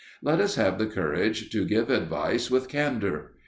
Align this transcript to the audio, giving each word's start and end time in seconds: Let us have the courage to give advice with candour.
Let 0.23 0.39
us 0.41 0.55
have 0.55 0.79
the 0.79 0.87
courage 0.87 1.51
to 1.51 1.63
give 1.63 1.91
advice 1.91 2.49
with 2.49 2.67
candour. 2.67 3.33